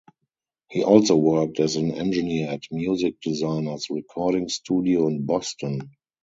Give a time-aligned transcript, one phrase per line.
[0.71, 5.91] He also worked as an engineer at Music Designers Recording Studio in Boston.